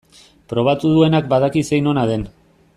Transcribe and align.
Probatu 0.53 0.93
duenak 0.95 1.29
badaki 1.35 1.65
zein 1.73 1.93
ona 1.95 2.09
den. 2.15 2.27